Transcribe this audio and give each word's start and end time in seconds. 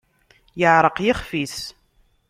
Yeɛreq 0.59 0.97
yixf-is. 1.01 1.57